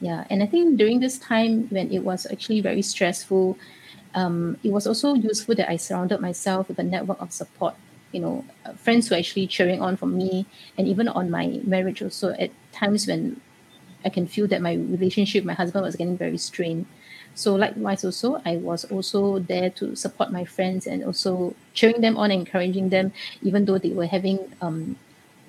Yeah 0.00 0.24
and 0.30 0.42
i 0.42 0.46
think 0.46 0.78
during 0.78 1.00
this 1.00 1.18
time 1.18 1.68
when 1.68 1.92
it 1.92 2.00
was 2.00 2.26
actually 2.32 2.60
very 2.62 2.82
stressful 2.82 3.58
um, 4.14 4.56
it 4.64 4.72
was 4.72 4.86
also 4.86 5.14
useful 5.14 5.54
that 5.54 5.70
i 5.70 5.76
surrounded 5.76 6.20
myself 6.20 6.68
with 6.68 6.78
a 6.78 6.82
network 6.82 7.20
of 7.20 7.32
support 7.32 7.74
you 8.12 8.20
know 8.20 8.44
uh, 8.64 8.72
friends 8.74 9.08
who 9.08 9.14
actually 9.14 9.46
cheering 9.46 9.80
on 9.82 9.96
for 9.96 10.06
me 10.06 10.46
and 10.78 10.88
even 10.88 11.06
on 11.08 11.30
my 11.30 11.60
marriage 11.64 12.02
also. 12.02 12.32
At 12.38 12.50
times 12.72 13.06
when 13.06 13.40
i 14.04 14.08
can 14.08 14.26
feel 14.26 14.46
that 14.48 14.62
my 14.62 14.74
relationship 14.74 15.44
my 15.44 15.54
husband 15.54 15.84
was 15.84 15.96
getting 15.96 16.16
very 16.16 16.38
strained. 16.38 16.86
So 17.34 17.54
likewise 17.54 18.04
also, 18.04 18.42
I 18.44 18.56
was 18.56 18.84
also 18.86 19.38
there 19.38 19.70
to 19.78 19.94
support 19.94 20.32
my 20.32 20.44
friends 20.44 20.86
and 20.86 21.04
also 21.04 21.54
cheering 21.74 22.00
them 22.00 22.16
on, 22.16 22.32
encouraging 22.32 22.88
them, 22.88 23.12
even 23.42 23.66
though 23.66 23.78
they 23.78 23.90
were 23.92 24.06
having 24.06 24.52
um, 24.60 24.96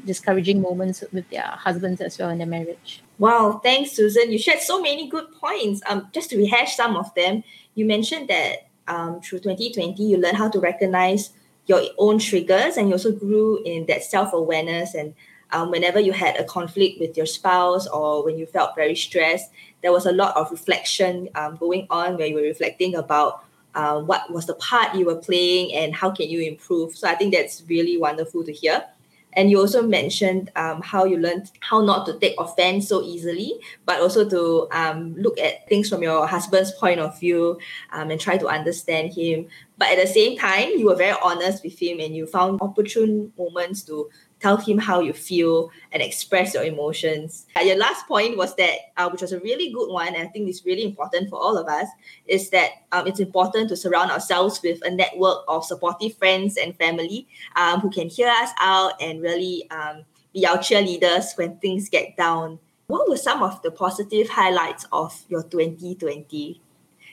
discouraging 0.06 0.62
moments 0.62 1.04
with 1.12 1.30
their 1.30 1.44
husbands 1.44 2.02
as 2.02 2.18
well 2.18 2.30
in 2.30 2.38
their 2.38 2.48
marriage. 2.48 3.02
Wow, 3.18 3.60
thanks, 3.64 3.92
Susan. 3.92 4.32
You 4.32 4.38
shared 4.38 4.62
so 4.62 4.82
many 4.82 5.08
good 5.08 5.32
points. 5.40 5.82
Um, 5.88 6.08
just 6.14 6.30
to 6.32 6.38
rehash 6.38 6.76
some 6.76 6.96
of 6.98 7.14
them, 7.16 7.44
you 7.76 7.86
mentioned 7.86 8.30
that 8.30 8.68
um, 8.88 9.22
through 9.22 9.40
2020, 9.40 10.04
you 10.04 10.18
learned 10.18 10.38
how 10.38 10.50
to 10.50 10.60
recognize 10.60 11.32
your 11.68 11.82
own 11.98 12.20
triggers 12.20 12.78
and 12.78 12.88
you 12.90 12.96
also 12.96 13.12
grew 13.12 13.62
in 13.64 13.86
that 13.86 14.04
self 14.04 14.34
awareness 14.34 14.94
and 14.94 15.14
um, 15.52 15.70
whenever 15.70 16.00
you 16.00 16.14
had 16.14 16.38
a 16.38 16.44
conflict 16.44 17.00
with 17.00 17.18
your 17.18 17.26
spouse 17.26 17.88
or 17.88 18.24
when 18.24 18.38
you 18.38 18.46
felt 18.46 18.76
very 18.76 18.96
stressed, 18.96 19.52
there 19.82 19.92
was 19.92 20.06
a 20.06 20.12
lot 20.12 20.36
of 20.38 20.50
reflection 20.50 21.30
um, 21.36 21.58
going 21.58 21.88
on 21.90 22.18
where 22.18 22.28
you 22.28 22.36
were 22.36 22.42
reflecting 22.42 22.96
about 22.96 23.44
uh, 23.76 24.00
what 24.00 24.32
was 24.32 24.46
the 24.46 24.54
part 24.56 24.96
you 24.96 25.06
were 25.06 25.16
playing 25.16 25.74
and 25.74 25.96
how 25.96 26.12
can 26.12 26.30
you 26.30 26.42
improve. 26.42 26.96
So 26.96 27.08
I 27.08 27.16
think 27.16 27.34
that's 27.34 27.64
really 27.68 27.98
wonderful 27.98 28.44
to 28.44 28.52
hear. 28.52 28.84
And 29.34 29.50
you 29.50 29.60
also 29.60 29.82
mentioned 29.82 30.52
um, 30.56 30.82
how 30.82 31.06
you 31.06 31.18
learned 31.18 31.52
how 31.62 31.82
not 31.82 32.06
to 32.08 32.20
take 32.20 32.36
offense 32.40 32.88
so 32.88 33.02
easily, 33.02 33.54
but 33.86 34.02
also 34.02 34.28
to 34.30 34.68
um, 34.72 35.16
look 35.16 35.40
at 35.40 35.68
things 35.70 35.90
from 35.90 36.04
your 36.04 36.28
husband's 36.28 36.72
point 36.74 37.00
of 37.00 37.20
view 37.20 37.58
um, 37.92 38.12
and 38.12 38.20
try 38.20 38.38
to 38.38 38.48
understand 38.48 39.14
him. 39.14 39.48
But 39.78 39.92
at 39.92 39.98
the 39.98 40.08
same 40.08 40.38
time, 40.38 40.70
you 40.78 40.86
were 40.86 40.96
very 40.96 41.18
honest 41.24 41.64
with 41.64 41.82
him 41.82 42.00
and 42.00 42.16
you 42.16 42.26
found 42.26 42.62
opportune 42.62 43.32
moments 43.38 43.84
to 43.84 44.10
tell 44.42 44.58
him 44.58 44.78
how 44.78 45.00
you 45.00 45.14
feel 45.14 45.70
and 45.92 46.02
express 46.02 46.54
your 46.54 46.64
emotions. 46.64 47.46
Uh, 47.56 47.62
your 47.62 47.78
last 47.78 48.08
point 48.08 48.36
was 48.38 48.56
that, 48.56 48.92
uh, 48.98 49.10
which 49.10 49.22
was 49.22 49.32
a 49.32 49.40
really 49.40 49.72
good 49.72 49.90
one, 49.90 50.08
and 50.08 50.18
I 50.18 50.28
think 50.28 50.50
it's 50.50 50.66
really 50.66 50.84
important 50.84 51.30
for 51.30 51.38
all 51.38 51.58
of 51.58 51.68
us, 51.68 51.88
is 52.26 52.50
that 52.50 52.72
um, 52.92 53.08
it's 53.08 53.20
important 53.20 53.70
to 53.70 53.78
surround 53.78 54.12
ourselves 54.12 54.62
with 54.64 54.84
a 54.84 54.92
network 54.92 55.44
of 55.48 55.64
supportive 55.64 56.18
friends 56.18 56.58
and 56.58 56.76
family 56.78 57.28
um, 57.56 57.80
who 57.80 57.92
can 57.92 58.10
hear 58.10 58.30
us 58.30 58.50
out 58.60 58.94
and 59.02 59.22
really 59.22 59.70
um, 59.70 60.04
be 60.34 60.46
our 60.48 60.58
cheerleaders 60.58 61.38
when 61.38 61.58
things 61.58 61.90
get 61.90 62.18
down. 62.18 62.60
What 62.88 63.08
were 63.08 63.18
some 63.18 63.44
of 63.44 63.62
the 63.62 63.72
positive 63.72 64.28
highlights 64.28 64.86
of 64.92 65.24
your 65.30 65.44
2020? 65.44 66.60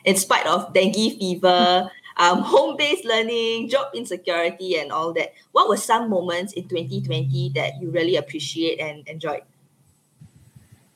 In 0.05 0.17
spite 0.17 0.47
of 0.47 0.73
dengue 0.73 1.19
fever, 1.19 1.91
um, 2.19 2.43
home-based 2.43 3.05
learning, 3.05 3.69
job 3.69 3.89
insecurity, 3.95 4.77
and 4.77 4.91
all 4.91 5.13
that. 5.15 5.33
What 5.53 5.69
were 5.69 5.77
some 5.77 6.11
moments 6.11 6.53
in 6.53 6.69
2020 6.69 7.53
that 7.55 7.81
you 7.81 7.91
really 7.91 8.17
appreciate 8.17 8.81
and 8.81 9.07
enjoyed? 9.09 9.43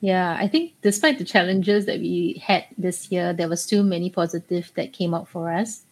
Yeah, 0.01 0.35
I 0.37 0.49
think 0.49 0.73
despite 0.81 1.17
the 1.17 1.23
challenges 1.23 1.85
that 1.85 1.99
we 1.99 2.41
had 2.43 2.65
this 2.77 3.09
year, 3.09 3.31
there 3.31 3.47
were 3.47 3.55
still 3.55 3.83
many 3.83 4.09
positive 4.09 4.69
that 4.75 4.91
came 4.91 5.13
out 5.13 5.29
for 5.29 5.49
us. 5.49 5.83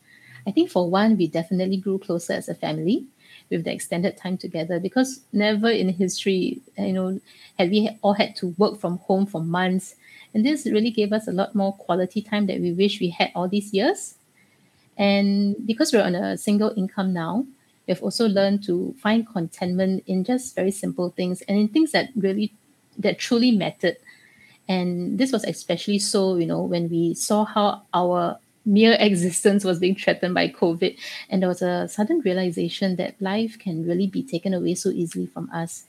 I 0.46 0.52
think 0.52 0.70
for 0.70 0.90
one, 0.90 1.16
we 1.16 1.28
definitely 1.28 1.78
grew 1.78 1.98
closer 1.98 2.34
as 2.34 2.50
a 2.50 2.56
family 2.56 3.06
with 3.50 3.64
the 3.64 3.72
extended 3.72 4.18
time 4.18 4.38
together 4.38 4.80
because 4.80 5.22
never 5.32 5.70
in 5.70 5.88
history, 5.90 6.60
you 6.78 6.92
know, 6.92 7.22
had 7.58 7.70
we 7.70 7.90
all 8.02 8.14
had 8.14 8.36
to 8.38 8.48
work 8.58 8.80
from 8.80 8.98
home 8.98 9.26
for 9.26 9.42
months. 9.42 9.96
And 10.34 10.46
this 10.46 10.66
really 10.66 10.92
gave 10.92 11.14
us 11.14 11.28
a 11.28 11.32
lot 11.32 11.56
more 11.56 11.74
quality 11.74 12.22
time 12.22 12.48
that 12.48 12.60
we 12.60 12.74
wish 12.74 13.00
we 13.00 13.10
had 13.10 13.32
all 13.34 13.48
these 13.48 13.74
years. 13.74 14.16
And 14.98 15.56
because 15.66 15.94
we're 15.94 16.04
on 16.04 16.16
a 16.16 16.38
single 16.38 16.74
income 16.78 17.14
now, 17.14 17.46
we've 17.88 18.02
also 18.04 18.28
learned 18.28 18.64
to 18.66 18.96
find 19.00 19.28
contentment 19.28 20.04
in 20.08 20.24
just 20.24 20.56
very 20.56 20.72
simple 20.72 21.10
things 21.10 21.42
and 21.44 21.58
in 21.58 21.68
things 21.68 21.92
that 21.92 22.10
really 22.16 22.54
that 22.98 23.20
truly 23.20 23.52
mattered. 23.52 23.98
And 24.68 25.18
this 25.18 25.32
was 25.32 25.44
especially 25.44 26.00
so, 26.00 26.38
you 26.38 26.46
know, 26.46 26.62
when 26.62 26.90
we 26.90 27.14
saw 27.14 27.46
how 27.46 27.84
our 27.94 28.40
mere 28.66 28.96
existence 29.00 29.64
was 29.64 29.80
being 29.80 29.96
threatened 29.96 30.34
by 30.34 30.48
COVID. 30.48 30.98
And 31.30 31.42
there 31.42 31.50
was 31.50 31.62
a 31.62 31.88
sudden 31.88 32.22
realization 32.22 32.96
that 32.98 33.22
life 33.22 33.58
can 33.60 33.86
really 33.86 34.08
be 34.08 34.24
taken 34.24 34.54
away 34.54 34.76
so 34.76 34.90
easily 34.90 35.26
from 35.26 35.50
us. 35.52 35.86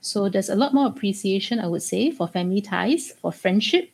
So 0.00 0.28
there's 0.28 0.48
a 0.48 0.54
lot 0.54 0.72
more 0.72 0.86
appreciation, 0.86 1.58
I 1.58 1.66
would 1.66 1.82
say, 1.82 2.10
for 2.10 2.28
family 2.28 2.60
ties, 2.60 3.12
for 3.20 3.32
friendship, 3.32 3.90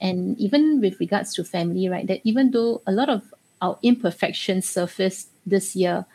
and 0.00 0.38
even 0.38 0.80
with 0.80 1.00
regards 1.00 1.34
to 1.34 1.44
family, 1.44 1.88
right? 1.88 2.06
That 2.06 2.20
even 2.24 2.52
though 2.52 2.82
a 2.86 2.92
lot 2.92 3.08
of 3.08 3.34
our 3.60 3.78
imperfections 3.82 4.68
surfaced 4.68 5.28
this 5.46 5.76
year. 5.76 6.06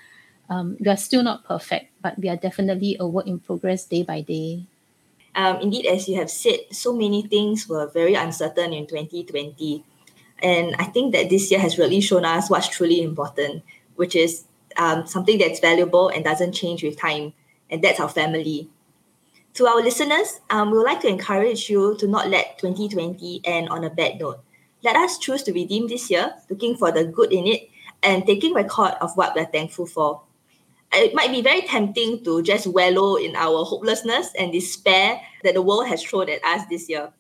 Um, 0.49 0.77
we 0.79 0.89
are 0.89 0.97
still 0.97 1.23
not 1.23 1.43
perfect, 1.45 1.91
but 2.01 2.19
we 2.19 2.29
are 2.29 2.35
definitely 2.35 2.97
a 2.99 3.07
work 3.07 3.27
in 3.27 3.39
progress 3.39 3.85
day 3.85 4.03
by 4.03 4.21
day. 4.21 4.65
Um, 5.35 5.59
indeed, 5.59 5.85
as 5.85 6.07
you 6.07 6.15
have 6.17 6.29
said, 6.29 6.59
so 6.71 6.93
many 6.93 7.23
things 7.23 7.67
were 7.67 7.87
very 7.87 8.13
uncertain 8.13 8.73
in 8.73 8.87
2020. 8.87 9.83
And 10.39 10.75
I 10.79 10.85
think 10.85 11.13
that 11.13 11.29
this 11.29 11.51
year 11.51 11.59
has 11.59 11.77
really 11.77 12.01
shown 12.01 12.25
us 12.25 12.49
what's 12.49 12.69
truly 12.69 13.01
important, 13.01 13.63
which 13.95 14.15
is 14.15 14.45
um, 14.77 15.05
something 15.07 15.37
that's 15.37 15.59
valuable 15.59 16.09
and 16.09 16.23
doesn't 16.23 16.53
change 16.53 16.83
with 16.83 16.97
time. 16.97 17.33
And 17.69 17.83
that's 17.83 17.99
our 17.99 18.09
family. 18.09 18.69
To 19.55 19.67
our 19.67 19.81
listeners, 19.81 20.39
um, 20.49 20.71
we 20.71 20.77
would 20.77 20.85
like 20.85 21.01
to 21.01 21.07
encourage 21.07 21.69
you 21.69 21.95
to 21.97 22.07
not 22.07 22.29
let 22.29 22.59
2020 22.59 23.41
end 23.43 23.69
on 23.69 23.83
a 23.83 23.89
bad 23.89 24.19
note. 24.19 24.39
Let 24.85 24.97
us 24.97 25.17
choose 25.17 25.41
to 25.43 25.51
redeem 25.51 25.87
this 25.87 26.11
year, 26.11 26.35
looking 26.47 26.77
for 26.77 26.91
the 26.91 27.05
good 27.05 27.33
in 27.33 27.47
it 27.47 27.71
and 28.03 28.23
taking 28.23 28.53
record 28.53 28.93
of 29.01 29.17
what 29.17 29.33
we're 29.35 29.47
thankful 29.47 29.87
for. 29.87 30.21
It 30.93 31.15
might 31.15 31.31
be 31.31 31.41
very 31.41 31.63
tempting 31.63 32.23
to 32.23 32.43
just 32.43 32.67
wallow 32.67 33.15
in 33.15 33.35
our 33.35 33.65
hopelessness 33.65 34.31
and 34.37 34.53
despair 34.53 35.19
that 35.43 35.55
the 35.55 35.63
world 35.63 35.87
has 35.87 36.03
thrown 36.03 36.29
at 36.29 36.45
us 36.45 36.67
this 36.69 36.87
year. 36.87 37.11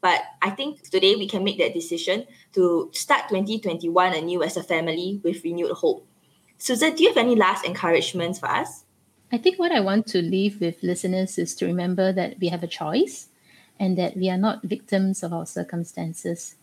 But 0.00 0.20
I 0.42 0.50
think 0.50 0.88
today 0.88 1.16
we 1.16 1.26
can 1.26 1.42
make 1.42 1.58
that 1.58 1.74
decision 1.74 2.24
to 2.52 2.88
start 2.94 3.28
2021 3.30 4.14
anew 4.14 4.44
as 4.44 4.56
a 4.56 4.62
family 4.62 5.20
with 5.24 5.42
renewed 5.42 5.72
hope. 5.72 6.06
Susan, 6.56 6.94
do 6.94 7.02
you 7.02 7.08
have 7.08 7.18
any 7.18 7.34
last 7.34 7.64
encouragements 7.64 8.38
for 8.38 8.46
us? 8.46 8.84
I 9.32 9.38
think 9.38 9.58
what 9.58 9.72
I 9.72 9.80
want 9.80 10.06
to 10.08 10.22
leave 10.22 10.60
with 10.60 10.84
listeners 10.84 11.36
is 11.36 11.56
to 11.56 11.66
remember 11.66 12.12
that 12.12 12.38
we 12.38 12.46
have 12.50 12.62
a 12.62 12.68
choice 12.68 13.26
and 13.76 13.98
that 13.98 14.16
we 14.16 14.30
are 14.30 14.38
not 14.38 14.62
victims 14.62 15.24
of 15.24 15.32
our 15.32 15.46
circumstances. 15.46 16.54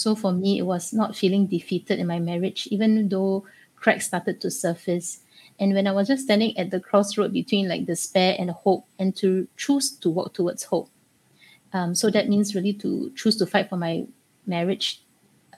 So 0.00 0.14
for 0.14 0.32
me, 0.32 0.58
it 0.58 0.62
was 0.62 0.94
not 0.94 1.14
feeling 1.14 1.46
defeated 1.46 1.98
in 1.98 2.06
my 2.06 2.18
marriage, 2.18 2.66
even 2.70 3.08
though 3.08 3.44
cracks 3.76 4.06
started 4.06 4.40
to 4.40 4.50
surface. 4.50 5.20
And 5.58 5.74
when 5.74 5.86
I 5.86 5.92
was 5.92 6.08
just 6.08 6.24
standing 6.24 6.56
at 6.56 6.70
the 6.70 6.80
crossroad 6.80 7.34
between 7.34 7.68
like 7.68 7.84
despair 7.84 8.34
and 8.38 8.50
hope, 8.50 8.86
and 8.98 9.14
to 9.16 9.46
choose 9.58 9.90
to 9.98 10.08
walk 10.08 10.32
towards 10.32 10.64
hope. 10.64 10.88
Um, 11.74 11.94
so 11.94 12.10
that 12.10 12.28
means 12.30 12.54
really 12.54 12.72
to 12.74 13.12
choose 13.14 13.36
to 13.36 13.46
fight 13.46 13.68
for 13.68 13.76
my 13.76 14.06
marriage 14.46 15.02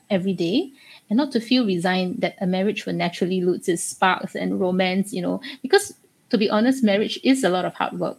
every 0.09 0.33
day 0.33 0.71
and 1.09 1.17
not 1.17 1.31
to 1.31 1.39
feel 1.39 1.65
resigned 1.65 2.19
that 2.21 2.35
a 2.41 2.45
marriage 2.45 2.85
will 2.85 2.93
naturally 2.93 3.41
lose 3.41 3.67
its 3.69 3.81
sparks 3.81 4.35
and 4.35 4.59
romance, 4.59 5.13
you 5.13 5.21
know, 5.21 5.41
because 5.61 5.93
to 6.29 6.37
be 6.37 6.49
honest, 6.49 6.83
marriage 6.83 7.17
is 7.23 7.43
a 7.43 7.49
lot 7.49 7.63
of 7.63 7.73
hard 7.75 7.97
work. 7.97 8.17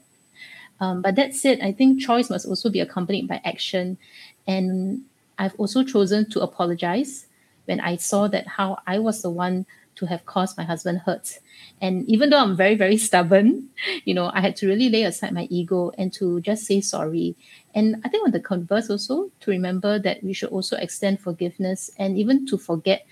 Um, 0.80 1.02
but 1.02 1.16
that 1.16 1.34
said, 1.34 1.60
I 1.60 1.72
think 1.72 2.00
choice 2.00 2.30
must 2.30 2.46
also 2.46 2.70
be 2.70 2.80
accompanied 2.80 3.28
by 3.28 3.40
action. 3.44 3.98
And 4.46 5.04
I've 5.38 5.54
also 5.56 5.82
chosen 5.82 6.28
to 6.30 6.40
apologize 6.40 7.26
when 7.66 7.80
I 7.80 7.96
saw 7.96 8.28
that 8.28 8.46
how 8.46 8.78
I 8.86 8.98
was 8.98 9.22
the 9.22 9.30
one 9.30 9.66
to 9.96 10.06
have 10.06 10.26
caused 10.26 10.56
my 10.56 10.64
husband 10.64 11.02
hurt. 11.06 11.38
And 11.80 12.08
even 12.08 12.30
though 12.30 12.38
I'm 12.38 12.56
very, 12.56 12.74
very 12.74 12.96
stubborn, 12.96 13.68
you 14.04 14.14
know, 14.14 14.30
I 14.32 14.40
had 14.40 14.56
to 14.56 14.66
really 14.66 14.88
lay 14.88 15.04
aside 15.04 15.32
my 15.32 15.46
ego 15.50 15.92
and 15.96 16.12
to 16.14 16.40
just 16.40 16.64
say 16.64 16.80
sorry. 16.80 17.36
And 17.74 18.02
I 18.04 18.08
think 18.08 18.24
on 18.24 18.32
the 18.32 18.40
converse 18.40 18.90
also, 18.90 19.30
to 19.40 19.50
remember 19.50 19.98
that 19.98 20.22
we 20.22 20.32
should 20.32 20.50
also 20.50 20.76
extend 20.76 21.20
forgiveness 21.20 21.90
and 21.98 22.18
even 22.18 22.46
to 22.46 22.58
forget 22.58 23.06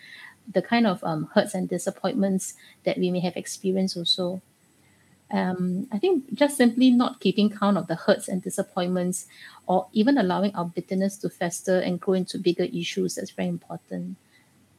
the 0.53 0.63
kind 0.63 0.87
of 0.87 1.03
um, 1.05 1.29
hurts 1.35 1.55
and 1.55 1.69
disappointments 1.69 2.55
that 2.85 2.99
we 2.99 3.11
may 3.11 3.21
have 3.21 3.37
experienced 3.37 3.97
also 3.97 4.43
um, 5.33 5.89
I 5.91 5.99
think 5.99 6.35
just 6.35 6.57
simply 6.57 6.91
not 6.91 7.21
keeping 7.21 7.51
count 7.51 7.79
of 7.79 7.87
the 7.87 7.95
hurts 7.95 8.29
and 8.29 8.43
disappointments, 8.43 9.27
or 9.67 9.89
even 9.93 10.19
allowing 10.19 10.55
our 10.55 10.67
bitterness 10.67 11.17
to 11.19 11.31
fester 11.31 11.81
and 11.81 12.01
grow 12.01 12.15
into 12.15 12.39
bigger 12.39 12.65
issues, 12.65 13.15
that's 13.15 13.31
very 13.31 13.49
important. 13.49 14.17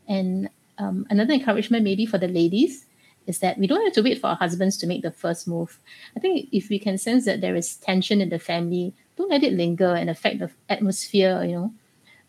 And 0.07 0.49
um, 0.77 1.07
another 1.09 1.33
encouragement, 1.33 1.83
maybe 1.83 2.05
for 2.05 2.19
the 2.19 2.27
ladies, 2.27 2.85
is 3.25 3.39
that 3.39 3.57
we 3.57 3.67
don't 3.67 3.83
have 3.83 3.93
to 3.93 4.03
wait 4.03 4.21
for 4.21 4.27
our 4.27 4.35
husbands 4.35 4.77
to 4.77 4.87
make 4.87 5.01
the 5.01 5.11
first 5.11 5.47
move. 5.47 5.79
I 6.15 6.19
think 6.19 6.49
if 6.51 6.69
we 6.69 6.77
can 6.77 6.97
sense 6.97 7.25
that 7.25 7.41
there 7.41 7.55
is 7.55 7.75
tension 7.77 8.21
in 8.21 8.29
the 8.29 8.39
family, 8.39 8.93
don't 9.17 9.31
let 9.31 9.43
it 9.43 9.53
linger 9.53 9.95
and 9.95 10.09
affect 10.09 10.39
the 10.39 10.51
atmosphere. 10.69 11.43
You 11.43 11.55
know, 11.55 11.73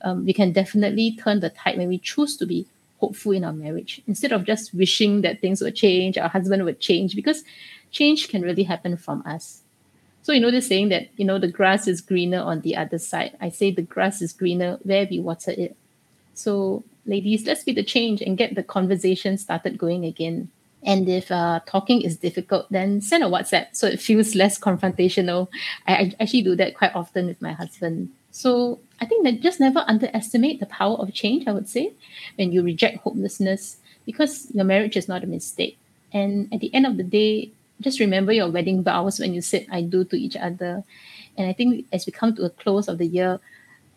um, 0.03 0.25
we 0.25 0.33
can 0.33 0.53
definitely 0.53 1.17
turn 1.17 1.41
the 1.41 1.51
tide 1.51 1.77
when 1.77 1.89
we 1.89 1.99
choose 1.99 2.37
to 2.39 2.47
be 2.47 2.67
hopeful 3.05 3.33
in 3.33 3.45
our 3.45 3.53
marriage 3.53 3.93
instead 4.07 4.33
of 4.33 4.45
just 4.53 4.75
wishing 4.75 5.23
that 5.23 5.41
things 5.41 5.61
would 5.61 5.77
change, 5.77 6.17
our 6.17 6.33
husband 6.37 6.65
would 6.65 6.81
change, 6.81 7.15
because 7.15 7.45
change 7.91 8.29
can 8.29 8.43
really 8.43 8.67
happen 8.73 8.97
from 8.97 9.23
us. 9.35 9.63
So 10.25 10.33
you 10.33 10.41
know 10.41 10.51
the 10.51 10.63
saying 10.63 10.89
that 10.89 11.09
you 11.19 11.27
know 11.29 11.39
the 11.39 11.53
grass 11.59 11.87
is 11.87 12.01
greener 12.01 12.41
on 12.41 12.63
the 12.63 12.75
other 12.83 12.99
side. 12.99 13.37
I 13.47 13.51
say 13.51 13.71
the 13.71 13.83
grass 13.95 14.23
is 14.23 14.33
greener 14.33 14.79
where 14.83 15.07
we 15.11 15.19
water 15.21 15.53
it. 15.65 15.77
So 16.33 16.83
ladies, 17.05 17.47
let's 17.47 17.65
be 17.65 17.73
the 17.73 17.85
change 17.85 18.23
and 18.23 18.39
get 18.39 18.55
the 18.55 18.63
conversation 18.63 19.37
started 19.37 19.77
going 19.77 20.05
again. 20.05 20.49
And 20.83 21.09
if 21.09 21.31
uh, 21.31 21.61
talking 21.67 22.03
is 22.03 22.17
difficult, 22.17 22.71
then 22.71 23.01
send 23.01 23.23
a 23.25 23.27
WhatsApp 23.27 23.69
so 23.73 23.87
it 23.87 24.01
feels 24.01 24.35
less 24.35 24.59
confrontational. 24.59 25.49
I, 25.87 25.93
I 25.95 26.13
actually 26.21 26.43
do 26.43 26.57
that 26.57 26.77
quite 26.77 26.95
often 26.95 27.27
with 27.27 27.41
my 27.41 27.53
husband. 27.53 28.11
So 28.35 28.81
I 29.01 29.07
think 29.07 29.23
that 29.23 29.43
just 29.43 29.61
never 29.61 29.85
underestimate 29.87 30.59
the 30.59 30.67
power 30.67 30.97
of 30.97 31.15
change, 31.15 31.47
I 31.47 31.53
would 31.53 31.69
say, 31.69 31.93
when 32.35 32.51
you 32.51 32.65
reject 32.65 32.99
hopelessness, 32.99 33.77
because 34.05 34.51
your 34.53 34.65
marriage 34.65 34.97
is 34.97 35.07
not 35.07 35.23
a 35.23 35.29
mistake. 35.29 35.79
And 36.13 36.53
at 36.53 36.59
the 36.59 36.75
end 36.75 36.85
of 36.85 36.97
the 36.97 37.05
day, 37.05 37.53
just 37.81 38.01
remember 38.01 38.33
your 38.33 38.51
wedding 38.51 38.83
vows 38.83 39.21
when 39.21 39.35
you 39.35 39.41
said 39.41 39.69
I 39.71 39.83
do 39.83 40.03
to 40.07 40.17
each 40.17 40.35
other. 40.35 40.83
And 41.39 41.47
I 41.47 41.53
think 41.53 41.87
as 41.93 42.07
we 42.07 42.13
come 42.13 42.35
to 42.35 42.43
a 42.43 42.51
close 42.51 42.89
of 42.89 42.99
the 42.99 43.07
year, 43.07 43.39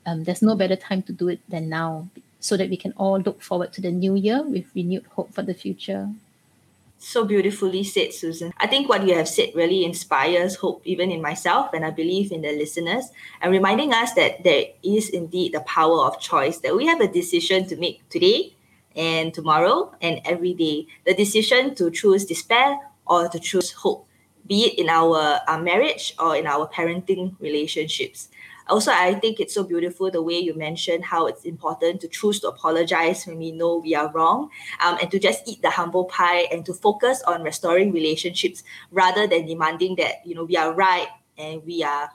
um, 0.06 0.24
there's 0.24 0.44
no 0.44 0.54
better 0.54 0.76
time 0.76 1.02
to 1.10 1.14
do 1.14 1.30
it 1.30 1.42
than 1.50 1.68
now 1.68 2.08
so 2.40 2.56
that 2.58 2.70
we 2.70 2.78
can 2.78 2.94
all 2.96 3.20
look 3.20 3.42
forward 3.42 3.74
to 3.74 3.82
the 3.82 3.90
new 3.90 4.14
year 4.14 4.44
with 4.44 4.70
renewed 4.76 5.08
hope 5.16 5.34
for 5.34 5.42
the 5.42 5.56
future. 5.56 6.10
So 7.00 7.26
beautifully 7.26 7.84
said, 7.84 8.14
Susan. 8.14 8.52
I 8.58 8.66
think 8.66 8.90
what 8.90 9.08
you 9.08 9.16
have 9.16 9.28
said 9.28 9.52
really 9.54 9.86
inspires 9.86 10.56
hope 10.56 10.82
even 10.84 11.12
in 11.12 11.22
myself 11.22 11.72
and 11.74 11.86
I 11.86 11.92
believe 11.92 12.32
in 12.32 12.42
the 12.42 12.52
listeners 12.58 13.06
and 13.40 13.52
reminding 13.52 13.94
us 13.94 14.14
that 14.14 14.44
there 14.44 14.66
is 14.84 15.10
indeed 15.10 15.54
the 15.54 15.62
power 15.62 16.06
of 16.06 16.20
choice, 16.20 16.58
that 16.60 16.76
we 16.76 16.88
have 16.88 17.00
a 17.00 17.08
decision 17.08 17.68
to 17.68 17.76
make 17.76 18.08
today 18.10 18.56
and 18.96 19.32
tomorrow 19.32 19.94
and 20.02 20.22
every 20.26 20.56
day. 20.56 20.88
The 21.06 21.14
decision 21.14 21.76
to 21.76 21.92
choose 21.92 22.26
despair 22.26 22.80
or 23.06 23.30
to 23.30 23.40
choose 23.40 23.72
hope, 23.72 24.08
be 24.48 24.66
it 24.66 24.80
in 24.80 24.90
our, 24.90 25.40
our 25.48 25.62
marriage 25.62 26.16
or 26.20 26.36
in 26.36 26.48
our 26.48 26.68
parenting 26.68 27.36
relationships. 27.40 28.30
Also, 28.70 28.92
I 28.92 29.16
think 29.16 29.40
it's 29.40 29.54
so 29.54 29.64
beautiful 29.64 30.12
the 30.12 30.22
way 30.22 30.40
you 30.40 30.54
mentioned 30.54 31.06
how 31.06 31.28
it's 31.28 31.46
important 31.46 32.02
to 32.02 32.08
choose 32.08 32.40
to 32.42 32.50
apologize 32.50 33.26
when 33.26 33.38
we 33.38 33.52
know 33.52 33.78
we 33.78 33.96
are 33.96 34.12
wrong 34.12 34.50
um, 34.84 34.98
and 35.02 35.10
to 35.12 35.20
just 35.20 35.48
eat 35.48 35.62
the 35.62 35.70
humble 35.70 36.06
pie 36.06 36.48
and 36.52 36.66
to 36.66 36.74
focus 36.74 37.22
on 37.24 37.44
restoring 37.44 37.92
relationships 37.92 38.64
rather 38.92 39.28
than 39.28 39.46
demanding 39.46 39.96
that, 39.96 40.26
you 40.26 40.36
know, 40.36 40.44
we 40.44 40.58
are 40.58 40.74
right 40.74 41.08
and 41.38 41.64
we 41.66 41.84
are 41.84 42.10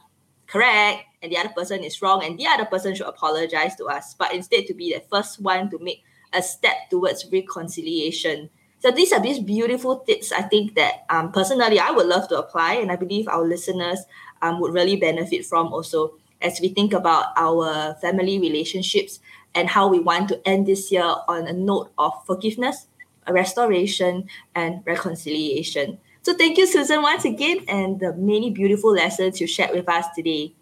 correct 0.46 1.04
and 1.22 1.32
the 1.32 1.38
other 1.38 1.48
person 1.56 1.82
is 1.82 2.02
wrong 2.02 2.22
and 2.24 2.38
the 2.38 2.46
other 2.46 2.66
person 2.66 2.94
should 2.94 3.06
apologize 3.06 3.74
to 3.76 3.86
us, 3.86 4.14
but 4.14 4.34
instead 4.34 4.66
to 4.66 4.74
be 4.74 4.92
the 4.92 5.00
first 5.10 5.40
one 5.40 5.70
to 5.70 5.78
make 5.78 6.02
a 6.32 6.42
step 6.42 6.90
towards 6.90 7.26
reconciliation. 7.32 8.50
So 8.80 8.90
these 8.90 9.12
are 9.12 9.20
these 9.20 9.38
beautiful 9.38 10.00
tips 10.00 10.32
I 10.32 10.42
think 10.42 10.74
that 10.74 11.04
um, 11.08 11.30
personally 11.30 11.78
I 11.78 11.90
would 11.92 12.06
love 12.06 12.28
to 12.28 12.38
apply 12.38 12.74
and 12.74 12.90
I 12.90 12.96
believe 12.96 13.28
our 13.28 13.44
listeners 13.44 14.00
um, 14.42 14.60
would 14.60 14.74
really 14.74 14.96
benefit 14.96 15.46
from 15.46 15.72
also 15.72 16.14
as 16.42 16.60
we 16.60 16.68
think 16.68 16.92
about 16.92 17.26
our 17.36 17.94
family 18.00 18.38
relationships 18.38 19.20
and 19.54 19.68
how 19.68 19.88
we 19.88 19.98
want 19.98 20.28
to 20.28 20.48
end 20.48 20.66
this 20.66 20.90
year 20.90 21.14
on 21.28 21.46
a 21.46 21.52
note 21.52 21.92
of 21.98 22.12
forgiveness, 22.26 22.86
restoration, 23.28 24.28
and 24.54 24.82
reconciliation. 24.86 25.98
So 26.22 26.34
thank 26.34 26.56
you, 26.56 26.66
Susan, 26.66 27.02
once 27.02 27.24
again, 27.24 27.64
and 27.68 27.98
the 27.98 28.14
many 28.14 28.50
beautiful 28.50 28.92
lessons 28.92 29.40
you 29.40 29.46
shared 29.46 29.72
with 29.72 29.88
us 29.88 30.06
today. 30.14 30.52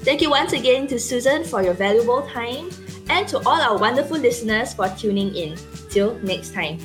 Thank 0.02 0.20
you 0.20 0.30
once 0.30 0.52
again 0.52 0.88
to 0.88 0.98
Susan 0.98 1.44
for 1.44 1.62
your 1.62 1.74
valuable 1.74 2.22
time 2.22 2.70
and 3.08 3.28
to 3.28 3.38
all 3.46 3.60
our 3.60 3.78
wonderful 3.78 4.18
listeners 4.18 4.74
for 4.74 4.88
tuning 4.98 5.32
in. 5.34 5.56
Till 5.90 6.18
next 6.20 6.54
time. 6.54 6.78